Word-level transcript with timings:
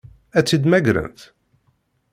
Ad 0.37 0.43
tt-id-mmagrent? 0.45 1.19